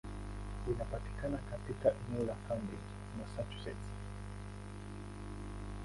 Linapatikana 0.67 1.37
katika 1.37 1.91
eneo 1.91 2.25
la 2.25 2.33
Cambridge, 2.33 2.87
Massachusetts. 3.19 3.93